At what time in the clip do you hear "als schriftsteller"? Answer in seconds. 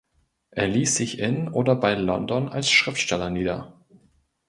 2.49-3.29